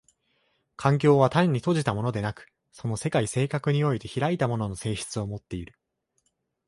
[0.77, 5.77] 環境は単に閉じたものでなく、その世界性格において開いたものの性質をもっている。